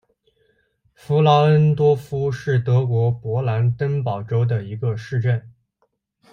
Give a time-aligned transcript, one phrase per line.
[0.95, 5.53] 弗劳恩多夫是德国勃兰登堡州的一个市镇。